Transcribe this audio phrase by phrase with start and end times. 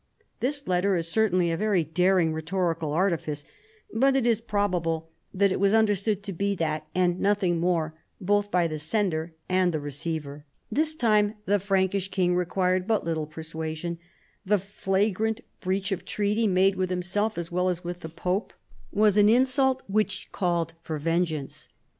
[0.39, 3.45] This letter is certainly a very daring rhetorical artifice,
[3.93, 5.79] but it is probable that it was 100 CHARLEMAGNE.
[6.15, 10.43] understood to be that and nothing more, both by the sender and the receiver.
[10.71, 13.99] This time the Frankish king required but little ]iersuasion.
[14.43, 18.53] The flagrant breach of the treaty made with himself, as well as with the pope,
[18.91, 21.69] was an insult which called for vengeance.